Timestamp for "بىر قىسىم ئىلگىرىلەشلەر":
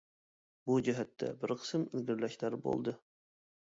1.43-2.63